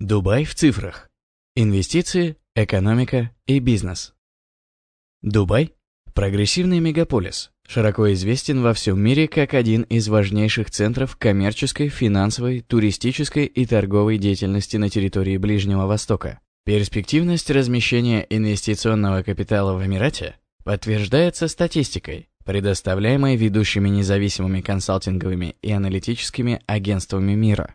Дубай 0.00 0.46
в 0.46 0.54
цифрах. 0.54 1.10
Инвестиции, 1.54 2.38
экономика 2.54 3.32
и 3.46 3.58
бизнес. 3.58 4.14
Дубай– 5.20 5.74
прогрессивный 6.14 6.80
мегаполис, 6.80 7.50
широко 7.68 8.10
известен 8.14 8.62
во 8.62 8.72
всем 8.72 8.98
мире 8.98 9.28
как 9.28 9.52
один 9.52 9.82
из 9.82 10.08
важнейших 10.08 10.70
центров 10.70 11.16
коммерческой, 11.16 11.90
финансовой, 11.90 12.60
туристической 12.62 13.44
и 13.44 13.66
торговой 13.66 14.16
деятельности 14.16 14.78
на 14.78 14.88
территории 14.88 15.36
Ближнего 15.36 15.84
Востока. 15.84 16.40
Перспективность 16.64 17.50
размещения 17.50 18.26
инвестиционного 18.30 19.22
капитала 19.22 19.76
в 19.76 19.84
Эмирате 19.84 20.36
подтверждается 20.64 21.46
статистикой, 21.46 22.30
предоставляемой 22.46 23.36
ведущими 23.36 23.90
независимыми 23.90 24.62
консалтинговыми 24.62 25.56
и 25.60 25.70
аналитическими 25.70 26.62
агентствами 26.66 27.34
мира. 27.34 27.74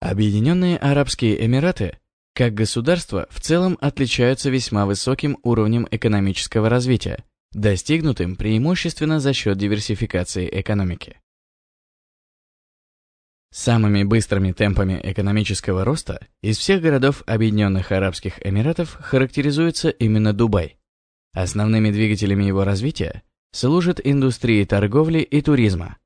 Объединенные 0.00 0.76
Арабские 0.76 1.44
Эмираты, 1.44 1.98
как 2.32 2.54
государство, 2.54 3.26
в 3.30 3.40
целом 3.40 3.76
отличаются 3.80 4.48
весьма 4.48 4.86
высоким 4.86 5.38
уровнем 5.42 5.88
экономического 5.90 6.68
развития, 6.68 7.24
достигнутым 7.52 8.36
преимущественно 8.36 9.18
за 9.18 9.32
счет 9.32 9.58
диверсификации 9.58 10.48
экономики. 10.52 11.20
Самыми 13.50 14.04
быстрыми 14.04 14.52
темпами 14.52 15.00
экономического 15.02 15.84
роста 15.84 16.24
из 16.42 16.58
всех 16.58 16.80
городов 16.80 17.24
Объединенных 17.26 17.90
Арабских 17.90 18.46
Эмиратов 18.46 18.98
характеризуется 19.00 19.88
именно 19.88 20.32
Дубай. 20.32 20.78
Основными 21.32 21.90
двигателями 21.90 22.44
его 22.44 22.62
развития 22.62 23.22
служат 23.52 24.00
индустрии 24.04 24.64
торговли 24.64 25.20
и 25.20 25.40
туризма. 25.40 25.96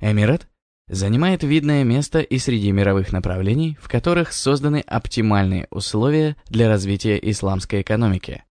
Эмират 0.00 0.48
занимает 0.88 1.42
видное 1.42 1.84
место 1.84 2.20
и 2.20 2.38
среди 2.38 2.70
мировых 2.70 3.12
направлений, 3.12 3.76
в 3.80 3.88
которых 3.88 4.32
созданы 4.32 4.80
оптимальные 4.86 5.66
условия 5.70 6.36
для 6.48 6.68
развития 6.68 7.18
исламской 7.22 7.82
экономики. 7.82 8.44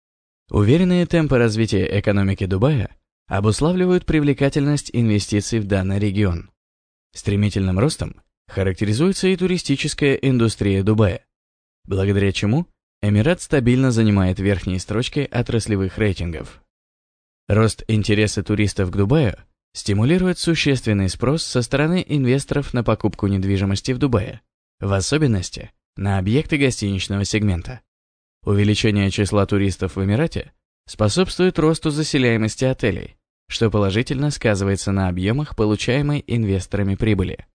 Уверенные 0.50 1.06
темпы 1.06 1.38
развития 1.38 1.88
экономики 2.00 2.46
Дубая 2.46 2.96
обуславливают 3.28 4.06
привлекательность 4.06 4.92
инвестиций 4.94 5.60
в 5.60 5.66
данный 5.66 6.00
регион. 6.00 6.52
Стремительным 7.14 7.80
ростом 7.80 8.22
характеризуется 8.48 9.28
и 9.28 9.36
туристическая 9.36 10.16
индустрия 10.16 10.84
Дубая, 10.84 11.26
благодаря 11.86 12.32
чему 12.32 12.68
Эмират 13.02 13.42
стабильно 13.42 13.92
занимает 13.92 14.40
верхние 14.40 14.80
строчки 14.80 15.28
отраслевых 15.32 15.98
рейтингов. 15.98 16.62
Рост 17.48 17.84
интереса 17.88 18.44
туристов 18.44 18.92
к 18.92 18.96
Дубаю 18.96 19.38
стимулирует 19.76 20.40
существенный 20.40 21.10
спрос 21.10 21.44
со 21.44 21.62
стороны 21.62 22.04
инвесторов 22.08 22.74
на 22.74 22.82
покупку 22.82 23.28
недвижимости 23.28 23.92
в 23.92 23.98
Дубае, 23.98 24.40
в 24.80 24.92
особенности 24.94 25.72
на 25.98 26.18
объекты 26.18 26.58
гостиничного 26.58 27.26
сегмента. 27.26 27.82
Увеличение 28.46 29.12
числа 29.12 29.46
туристов 29.46 29.98
в 29.98 30.04
Эмирате 30.04 30.54
способствует 30.88 31.60
росту 31.60 31.90
заселяемости 31.90 32.64
отелей, 32.64 33.18
что 33.50 33.70
положительно 33.70 34.32
сказывается 34.32 34.94
на 34.94 35.10
объемах 35.10 35.58
получаемой 35.58 36.24
инвесторами 36.26 36.96
прибыли. 36.96 37.46